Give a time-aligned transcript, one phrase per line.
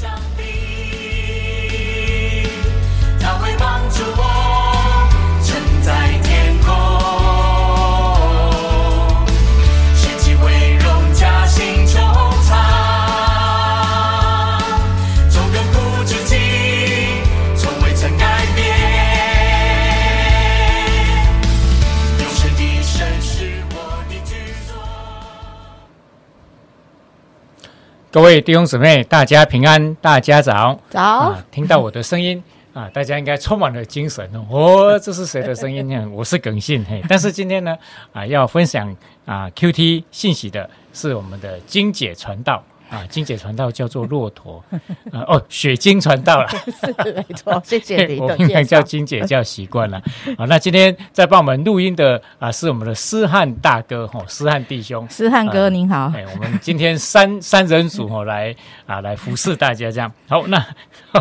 [0.00, 0.83] 上帝，
[28.14, 30.78] 各位弟兄姊妹，大家平安，大家早。
[30.88, 32.40] 早，啊，听到我的声音
[32.72, 34.46] 啊，大家应该充满了精神哦。
[34.48, 36.06] 哦，这是谁的声音呢？
[36.14, 37.02] 我是耿信嘿。
[37.08, 37.76] 但是今天呢，
[38.12, 38.96] 啊，要分享
[39.26, 42.62] 啊 QT 信息的是我们的金姐传道
[42.94, 44.62] 啊，金姐传道叫做骆驼
[45.10, 46.48] 啊，哦，雪晶传道了。
[46.80, 48.80] 是没错，谢谢你我的平常叫。
[48.80, 50.00] 金姐叫习惯了。
[50.38, 55.04] 好， 那今天在帮我们录音的啊，是我们的思汉大哥吼，思汉弟兄。
[55.10, 58.54] 思汉哥您好，哎，我们今天三 三人组哦，来
[58.86, 60.12] 啊来服侍大家这样。
[60.28, 60.64] 好，那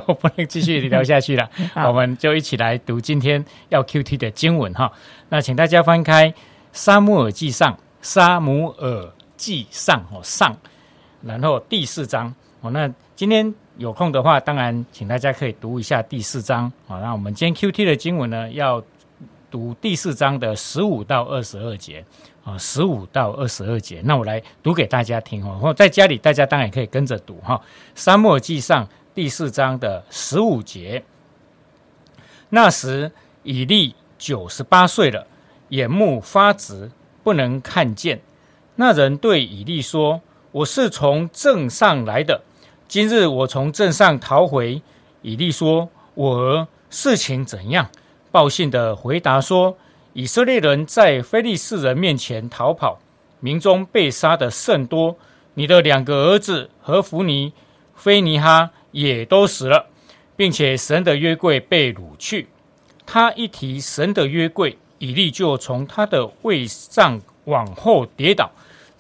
[0.05, 1.49] 我不能继续聊下去了，
[1.87, 4.91] 我们就一起来读今天要 QT 的经文哈。
[5.29, 6.29] 那请大家翻开
[6.73, 10.55] 《沙漠耳记上》，《沙姆耳记上》哦上，
[11.25, 12.71] 然后第四章哦。
[12.71, 16.99] 那今天有空的话，当然请大家可以读一下第四章啊。
[16.99, 18.83] 那我们今天 QT 的经文呢，要
[19.49, 22.05] 读第四章的十五到二十二节。
[22.43, 25.57] 啊，十五到二十二节，那我来读给大家听哦。
[25.61, 27.55] 或在家里，大家当然也可以跟着读哈。
[27.95, 31.01] 《沙漠记上》第四章的十五节，
[32.49, 33.09] 那时
[33.43, 35.25] 以利九十八岁了，
[35.69, 36.91] 眼目发直，
[37.23, 38.19] 不能看见。
[38.75, 40.19] 那人对以利说
[40.53, 42.43] ：“我是从镇上来的，
[42.87, 44.79] 今日我从镇上逃回。”
[45.23, 47.89] 以利说：“我儿，事情怎样？”
[48.29, 49.75] 报信的回答说
[50.13, 52.99] ：“以色列人在非利士人面前逃跑，
[53.39, 55.17] 民中被杀的甚多。
[55.55, 57.51] 你的两个儿子和弗尼、
[57.95, 59.87] 菲尼哈也都死了，
[60.35, 62.47] 并且神的约柜被掳去。
[63.07, 68.51] 他一提神的约柜，以利就从他的位上往后跌倒，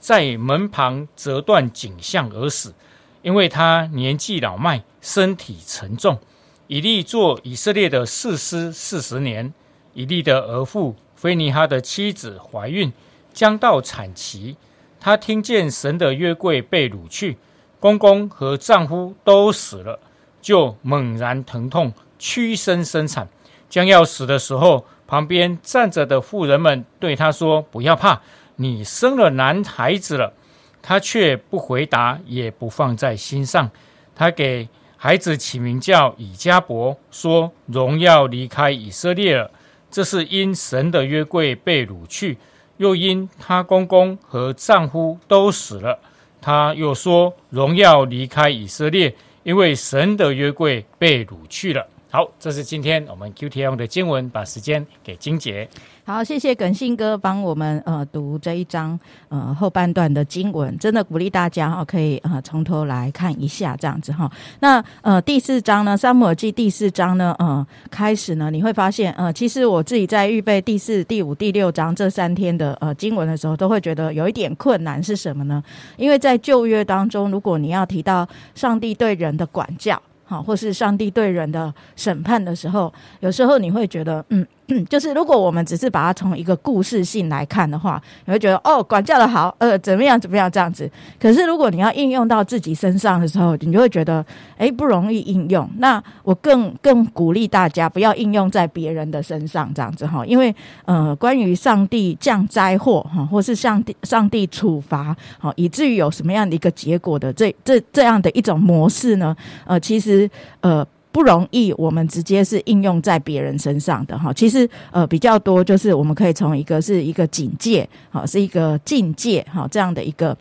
[0.03, 2.73] 在门旁折断颈项而死，
[3.21, 6.19] 因为他年纪老迈，身体沉重。
[6.67, 9.53] 以利做以色列的士师四十年。
[9.93, 12.91] 以利的儿妇菲尼哈的妻子怀孕，
[13.31, 14.57] 将到产期。
[14.99, 17.37] 她听见神的约柜被掳去，
[17.79, 19.97] 公公和丈夫都死了，
[20.41, 23.29] 就猛然疼痛，屈身生产。
[23.69, 28.21] 将要死的时候，旁边站着的妇人们对她说：“不要怕，
[28.55, 30.33] 你生了男孩子了。”
[30.81, 33.71] 她却不回答，也不放在心上。
[34.15, 39.49] 她给孩子起名叫以加伯，说：“荣耀离开以色列了。”
[39.89, 42.37] 这是因神的约柜被掳去，
[42.77, 45.99] 又因她公公和丈夫都死了。
[46.41, 55.67] 他又说：“荣耀离开以色列，因为神的约柜被掳去了。”好，这是今天我们 QTM 的经文，把时间给金姐。
[56.05, 64.31] 好，谢谢耿信哥帮我们呃读这一章呃后半段的经文，真的鼓励大家哈、可以呃从头来看一下这样子哈。
[64.59, 75.63] 那呃第四章呢，《沙漠耳记》第四章呢，呃开始呢，你会发现呃，其实我自己在预备第四、第五、第六章这三天的呃经文的时候，都会觉得有一点困难是什么呢？
[75.97, 79.99] 因为在旧约当中，如果你要提到上帝对人的管教。
[80.25, 84.45] 好，或是上帝对人的审判的时候，有时候你会觉得，嗯，
[84.89, 90.89] 就是如果我们只是把它从一个故事性来看的话，你会觉得哦，管教的好，呃，怎么样怎么样这样子。
[91.19, 94.25] 可是如果你要应用到自己身上的时候，你就会觉得，
[94.57, 95.69] 哎，不容易应用。
[95.77, 100.53] 那我更更鼓励大家不要应用在别人的身上这样子哈，因为
[100.85, 109.35] 呃，关于上帝降灾祸哈，或是上帝上帝处罚好，以至于有什么样的一个结果的这这这样的一种模式呢？
[109.65, 110.29] 呃，其实
[110.61, 110.85] 呃。
[111.13, 114.33] 不容易，我们直接是应用在别人身上的哈。
[114.33, 120.35] 其实呃比较多，就是我们可以从一个是一个警戒，好是一个境界好这样的一个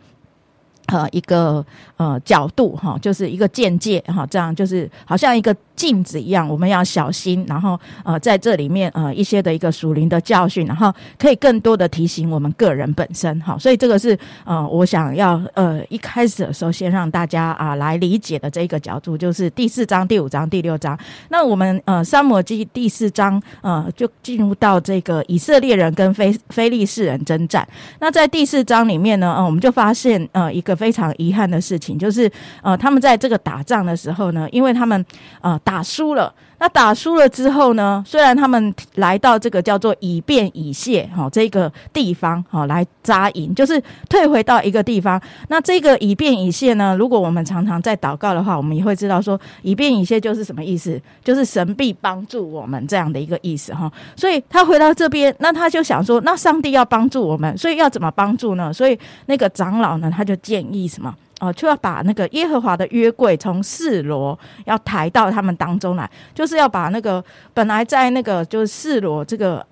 [0.87, 1.63] 呃一个
[2.03, 13.57] 呃角度哈，就是一个见解哈，这样就是好像一个镜子一样，我们要小心，然后呃在这里面呃一些的一个属灵的教训，然后可以更多的提醒我们个人本身哈。
[13.57, 20.97] 所以这个是呃我想要呃一开始的时候先让大家啊、来理解的这一个角度，就是第四章、第五章、第六章。
[21.29, 27.67] 那我们呃三摩记第四章呃就进入到这个以色列人跟非非利士人征战。
[27.99, 32.31] 那在第四章里面呢，呃我们就发现呃一个非常遗憾的事情，就是
[32.61, 35.05] 呃他们在这个打仗的时候呢，因为他们
[35.41, 36.33] 呃打输了。
[36.59, 38.01] 那打输了之后呢？
[38.07, 45.21] 虽然他们来到这个叫做以便以谢哈这个地方哈来扎营，就是退回到一个地方。
[45.49, 46.95] 那这个以便以谢呢？
[46.97, 53.91] 如果我们常常在祷告的话，我们也会知道说以便以谢就是什么意思，就是神必帮助我们这样的一个意思哈。
[54.15, 58.71] 所以他回到这边，那他就想说，那上帝要帮助我们，所以要怎么帮助呢？
[58.71, 61.13] 所以那个长老呢，他就建议什么？
[61.39, 69.65] 哦，就要把那个耶和华的约柜从四罗要抬到他们当中来，就是要把那个本来在那个就是四罗这个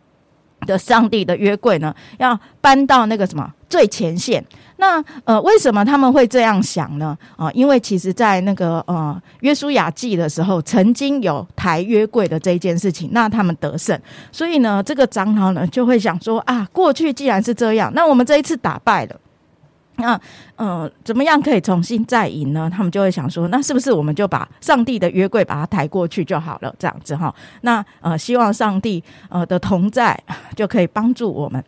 [0.66, 4.44] 的上帝的约柜呢，要搬到那个什么最前线。
[4.76, 7.16] 那呃，为什么他们会这样想呢？
[7.36, 13.98] 啊，因为其实，在那个呃约书亚记的时候，曾经有抬约柜的这一件事情，那他们得胜，
[14.32, 19.16] 所以呢，这个长老呢就会想说啊，过去既然是这样，那我们这一次打败了。
[20.00, 20.20] 那
[20.56, 22.70] 呃，怎么样可以重新再赢呢？
[22.72, 26.74] 他们就会想说，那是不是我们就把上帝的约柜把它抬过去就好了？
[26.78, 30.18] 这样子哈，那呃，希望上帝呃的同在
[30.56, 31.62] 就可以帮助我们，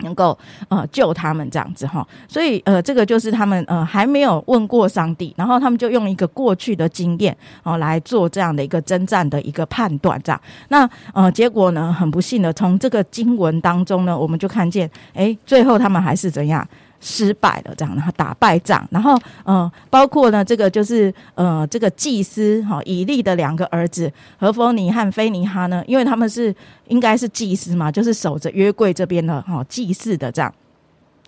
[0.00, 0.36] 能够
[0.68, 2.06] 呃救他们这样子哈。
[2.28, 10.40] 所以呃，这个就是他们呃还没有问过上帝，然后他们就用一个过去的经验哦来做这样的一个征战的一个判断，这样。
[10.68, 16.66] 那呃，结果呢，很不幸的，从这个经文当中呢，我们就看见，哎，最后他们还是怎样？
[17.00, 26.54] 失败了，这样，然后打败仗，然后，嗯，包括呢，这个就是，呃，这个祭司哈以利的两个儿子何弗尼和菲尼哈呢，因为他们是
[26.88, 30.54] 应该是祭司嘛，就是守着约柜这边的哈祭祀的这样，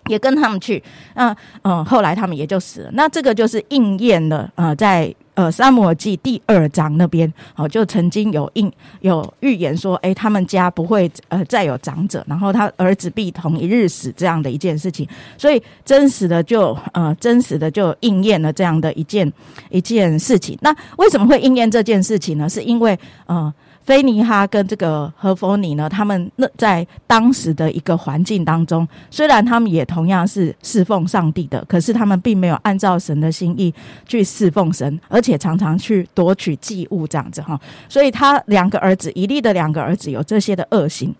[0.07, 0.81] 也跟他们去，
[1.15, 5.13] 那，嗯，后来他们也就死了，那这个就是应验了，呃，在。
[5.35, 8.71] 呃，《沙摩耳记》第二章那边，哦，就曾经有应
[9.01, 15.07] 有预言说，哎，他们家不会呃再有长者，然后他儿子必同一日死这样的一件事情，
[15.37, 19.31] 所以真实的就呃真实的就应验了这样的一件
[19.69, 20.57] 一件事情。
[20.61, 22.47] 那为什么会应验这件事情呢？
[22.47, 23.53] 是因为呃。
[23.85, 33.73] 菲尼哈跟这个何弗尼呢，他们那在当时的一个环境当中，虽然他们也同样是侍奉上帝的，可是他们并没有按照神的心意
[34.05, 37.59] 去侍奉神，而且常常去夺取祭物这样子哈。
[37.89, 41.13] 所以他两个儿子，以利的两个儿子有这些的恶行。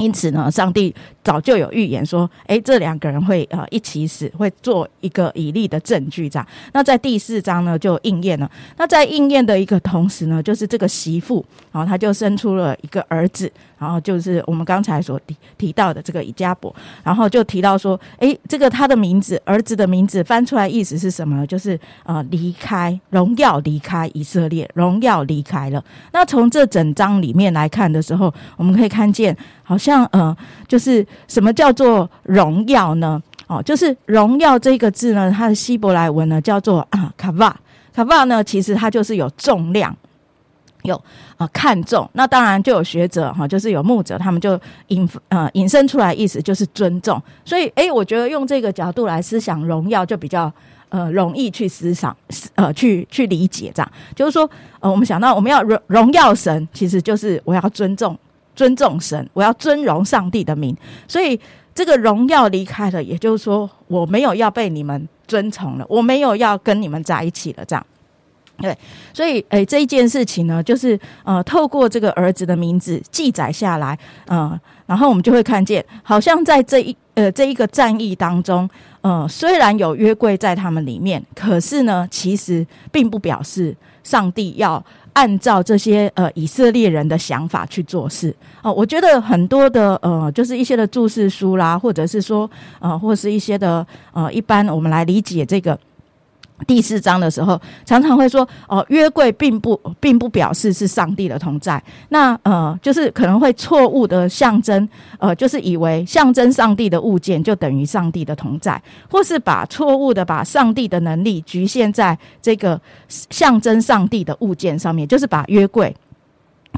[0.00, 6.46] 因此呢，上帝早就有预言说，哎，这两个人会呃一起死，会做一个以利的证据这样。
[6.72, 8.50] 那在第四章呢，就应验了。
[8.78, 13.52] 那在应验的一个同时呢，就是这个媳妇，然后他就生出了一个儿子。
[13.78, 21.46] 然后就是我们刚才所提提到的这个以加伯，然后就提到说，哎，这个他的名字，儿子的名字翻出来意思是什么呢？
[21.46, 25.82] 就是呃，离开荣耀，离开以色列，荣耀离开了。
[26.12, 29.34] 那从这整章里面来看的时候，我们可以看见，
[29.70, 30.36] 好像呃，
[30.66, 33.22] 就是什么叫做荣耀呢？
[33.46, 37.56] 哦，就是荣耀这个字呢，它的希伯来文呢叫做啊卡瓦，
[37.94, 39.96] 卡瓦呢，其实它就是有重量。
[40.82, 41.00] 有
[41.36, 47.22] 啊，看重那当然就有学者哈，就是有牧者，他们就引呃引申出来意思就是尊重。
[47.44, 50.52] 所以哎，我觉得用这个角度来思想荣耀，就比较
[50.88, 52.16] 呃容易去思想
[52.56, 53.92] 呃去去理解这样。
[54.16, 54.50] 就是说
[54.80, 58.18] 呃，我们想到我们要荣荣耀神，其实就是我要尊重
[58.60, 60.76] 尊重神，我要尊荣上帝的名。
[61.08, 61.40] 所以
[61.74, 67.86] 这个荣耀离开了，也就是说我没有要被你们尊崇了，我没有要跟你们在一起了这样。
[68.58, 68.76] 对，
[69.14, 78.68] 所以诶，这一件事情呢，就是呃，透过这个儿子的名字记载下来，嗯，然后我们就会看见，好像在这一呃这一个战役当中，
[79.00, 88.70] 呃，虽然有约柜在他们里面，可是呢，其实并不表示上帝要按照这些呃以色列人的想法去做事啊。
[88.72, 95.78] 我觉得很多的呃，就是一些的注释书啦，或者是说呃，或是一些的呃，一般我们来理解这个。
[96.66, 101.82] 第四章的时候，常常会说哦，约柜并不并不表示是上帝的同在。
[102.10, 104.88] 那呃，就是可能会错误的象征，
[105.18, 115.94] 呃，就是以为象征上帝的物件就等于上帝的同在，或是把错误的把上帝的能力局限在这个象征上帝的物件上面，就是把约柜。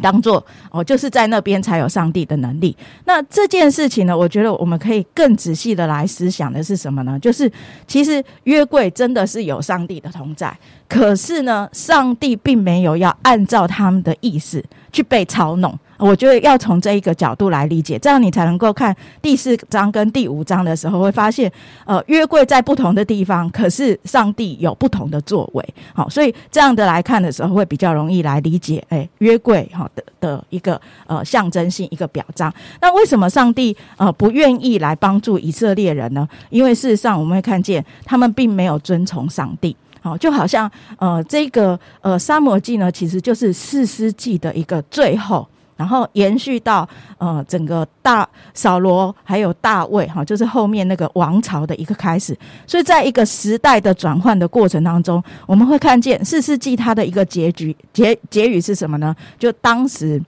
[0.03, 2.77] 当做哦，就是在那边才有上帝的能力。
[3.05, 7.19] 那这件事情呢，我觉得我们可以更仔细的来思想的是什么呢？
[7.19, 7.51] 就是
[7.87, 10.55] 其实约柜真的是有上帝的同在，
[10.89, 15.79] 可是呢，上帝并没有要按照他们的意思去被操弄。
[16.03, 21.51] 我觉得要从这一个角度来理解，这样你才能够看第四章跟第五章的时候，会发现，
[21.85, 25.75] 呃，约柜在不同的地方，可是上帝有不同的作为。
[25.95, 32.53] 好，所以这样的来看的时候，会比较容易来理解，哎，约柜哈的的一个呃象征性一个表彰。
[32.81, 36.29] 那为什么上帝呃不愿意来帮助以色列人呢？
[36.51, 39.77] 因为事实上我们会看见，他们并没有遵从上帝。
[40.01, 40.69] 好，就好像
[40.99, 45.47] 呃，这个呃《沙漠记》呢，其实就是四世纪的一个最后。
[45.83, 52.39] 然后延续到呃整个大扫罗还有大卫哈，就是后面那个王朝的一个开始。
[52.69, 59.13] 所以在一个时代的转换的过程当中，我们会看见四世纪它的一个结局结结语是什么呢？
[59.41, 60.23] 就当时。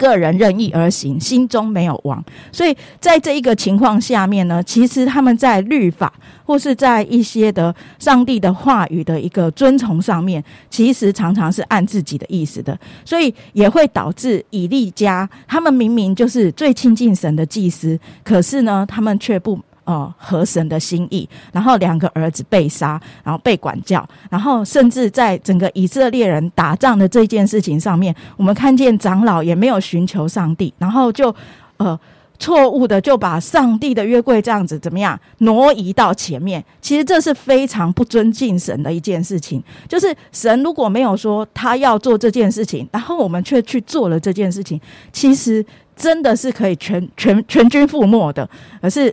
[0.00, 2.24] 个人任意而行，心中没有王。
[2.50, 6.10] 所以在这一个情况下面呢，其实他们在律法
[6.42, 19.60] 或是在一些的上帝的话语的一个遵从上面，其实常常是按自己的意思的，所以也会导致以利家他们明明就是最亲近神的祭司，可是呢，他们却不。
[19.90, 31.34] 哦，合神的心意，然后两个儿子被杀，然后被管教，然后甚至在整个以色列人打仗的这件事情上面，我们看见长老也没有寻求上帝，然后就
[31.78, 31.98] 呃
[32.38, 36.64] 错误的就把上帝的约柜这样子怎么样挪移到前面。
[36.80, 39.60] 其实这是非常不尊敬神的一件事情。
[39.88, 44.80] 就是神如果没有说他要做这件事情，然后我们却去做了这件事情，
[45.12, 45.66] 其实
[45.96, 48.48] 真的是可以全全全军覆没的，
[48.80, 49.12] 而是。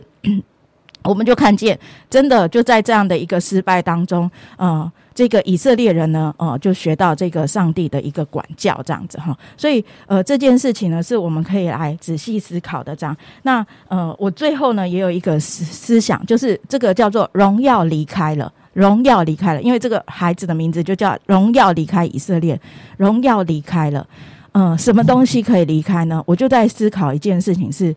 [1.04, 1.78] 我们就看见，
[2.10, 9.36] 真的就在这样的一个失败当中，呃，这个以色列人呢，呃，就学到这个上帝的一个管教，这样子哈。
[9.56, 12.94] 所以，呃，这件事情呢，是我们可以来仔细思考的。
[12.94, 22.60] 这样，那呃，我最后呢，也有一个思思想，就是这个叫做荣耀离开了，荣耀离开了，因为这个孩子的名字就叫荣耀离开以色列，
[22.98, 24.06] 荣耀离开了。
[24.52, 26.22] 嗯，什么东西可以离开呢？
[26.26, 27.94] 我就在思考一件事情是，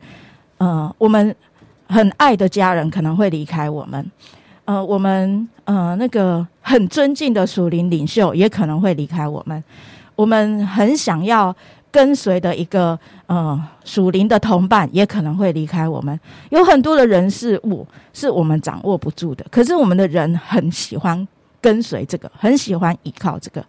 [0.59, 1.35] 呃，我们。
[1.91, 4.11] 很爱的家人可能会离开我们，
[4.65, 9.61] 呃，我们呃那个很尊敬的属灵领袖也可能会离开我们，
[10.15, 11.53] 我们很想要
[11.91, 16.17] 跟随的一个呃属灵的同伴也可能会离开我们。
[16.49, 21.27] 有很多的人事物是我们掌握不住的，可是我们的人很喜欢
[21.59, 23.63] 跟随这个，很喜欢依靠这个。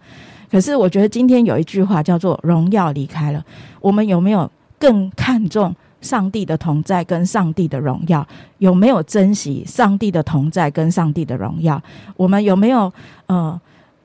[0.49, 3.45] 可是我觉得今天有一句话叫做“荣耀离开了”，
[3.81, 4.49] 我们有没有
[4.79, 5.75] 更看重？
[6.03, 8.27] 上帝的同在跟上帝的荣耀，
[8.59, 11.81] 有没有珍惜上帝的同在跟上帝的荣耀？
[12.17, 12.93] 我们有没有
[13.27, 13.59] 呃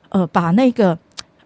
[0.09, 0.97] 呃把那个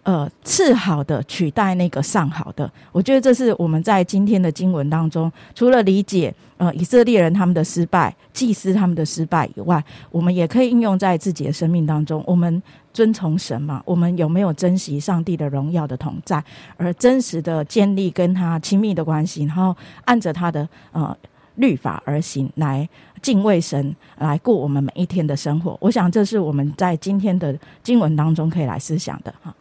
[0.04, 2.70] 呃次好的取代那个上好的？
[2.92, 12.22] 我觉得这是我们在今天的经文当中，除了理解呃以色列人他们的失败、祭司他们的失败以外，我们也可以应用在自己的生命当中。
[12.26, 12.62] 我们。
[12.92, 13.82] 遵从神嘛？
[13.84, 16.42] 我们有没有珍惜上帝的荣耀的同在，
[16.76, 21.16] 而真实的建立跟他亲密的关系，然后按着他的呃
[21.56, 22.88] 律法而行，来
[23.20, 25.76] 敬畏神，来过我们每一天的生活？
[25.80, 29.54] 我想这是我们在今天的经文当中可以来思想的哈。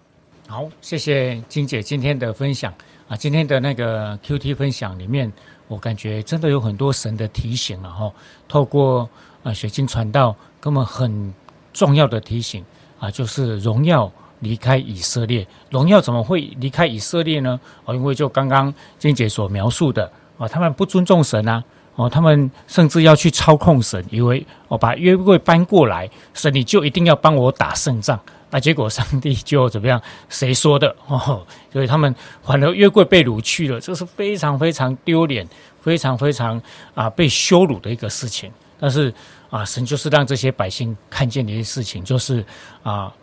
[0.48, 2.74] 好，谢谢金姐今天的分享
[3.08, 3.16] 啊！
[3.16, 5.32] 今天的那个 Q T 分享里面，
[5.70, 8.12] 我感觉真的有很多神的提醒了哈。
[8.50, 9.10] 透过
[9.44, 11.34] 啊水晶传道，给我们很
[11.72, 12.66] 重要的提醒。
[13.02, 14.10] 啊，就是荣耀
[14.42, 17.60] 离开以色列，荣耀怎么会离开以色列呢？
[17.84, 21.64] 哦，因为就刚刚金姐所描述的，哦，他们不尊重神啊，
[21.96, 28.20] 哦，他们甚至要去操控神，以为我把约柜搬过来，神你就一定要帮我打胜仗，
[28.52, 30.00] 那结果上帝就怎么样？
[30.30, 30.96] 谁说的？
[31.08, 31.44] 哦，
[31.74, 35.48] 所以他们反而约柜被掳去了，这是非常非常丢脸、
[35.82, 36.62] 非常非常
[36.94, 38.52] 啊被羞辱的一个事情。
[38.82, 39.14] 但是。
[39.52, 42.42] 啊，神就是让这些百姓看见的一些事情，就是
[42.84, 43.14] 啊，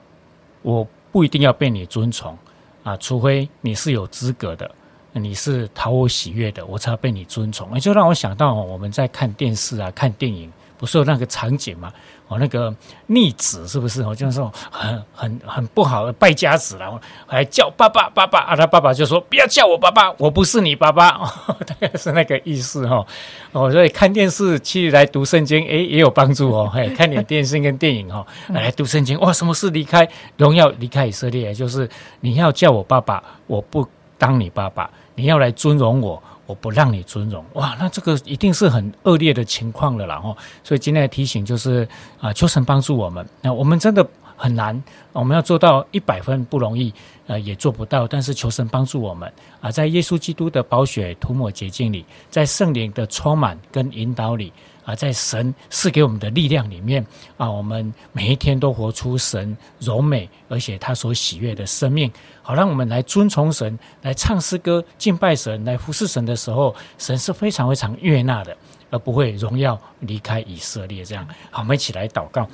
[0.60, 2.36] 我不一定要被你尊崇
[2.82, 4.70] 啊，除非你是有资格的，
[5.14, 7.72] 你是讨我喜悦的，我才要被你尊崇。
[7.72, 11.90] 也就让我想到我们在看电视啊、看电影，不是有那个场景吗？
[12.28, 12.73] 我那个
[13.06, 14.02] 逆子是不是？
[14.02, 21.12] 我就是说很很很不好的败家子然后还叫爸爸爸爸啊，他爸爸就说不要叫我爸爸，我不是你爸爸，
[21.66, 23.04] 大概是那个意思哈。
[23.52, 26.70] 哦，所以看电视去来读圣经，诶，也有帮助哦。
[26.73, 30.06] 嘿，看点电视跟电影哈， 来读圣经哇，什么是离开
[30.37, 31.54] 荣耀，离开以色列？
[31.54, 31.88] 就是
[32.20, 33.87] 你要叫我爸爸，我不
[34.18, 36.23] 当你爸爸；你要来尊荣我。
[36.49, 40.19] 我不让你尊荣，哇，那这个一定是很恶劣的情况了啦！
[40.25, 41.87] 哦，所以今天提醒就是
[42.19, 43.28] 啊，求神帮助我们。
[43.43, 44.02] 那我们真的
[44.38, 46.95] 很难，我们要做到一百分不容易，
[47.26, 48.07] 呃，也做不到。
[48.07, 49.30] 但是求神帮助我们
[49.61, 54.50] 啊，在耶稣基督的宝血涂抹洁净里，在圣灵的充满跟引导里。
[54.85, 68.57] 啊，在神赐给我们的力量里面啊，我们每一天都活出神柔美而且他所喜悦的生命，好让我们来尊崇神，来唱诗歌敬拜神，来服侍神的时候，神是非常非常悦纳的，
[68.88, 71.04] 而不会荣耀离开以色列。
[71.04, 72.49] 这样，好，我们一起来祷告。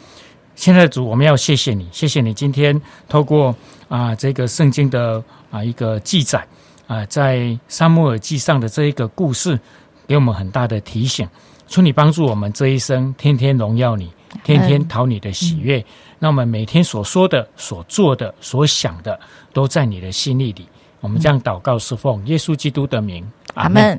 [0.55, 3.55] 现在主，我们要谢谢你，谢谢你今天透过
[3.89, 6.47] 啊这个圣经的啊一个记载
[6.87, 9.59] 啊，在沙漠耳记上的这一个故事，
[10.07, 11.29] 给我们很大的提醒。
[11.67, 14.13] 求你帮助我们这一生，天天荣耀你，
[14.45, 15.85] 天天讨你的喜悦。
[16.19, 19.19] 那我们每天所说的、所做的、所想的，
[19.53, 20.69] 都在你的心意里。
[21.01, 23.99] 我们这样祷告，是奉耶稣基督的名，阿门。